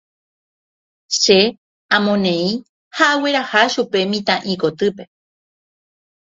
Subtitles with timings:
[1.21, 1.39] Che
[1.97, 2.49] amoneĩ
[2.95, 5.03] ha agueraha chupe mitã'i kotýpe.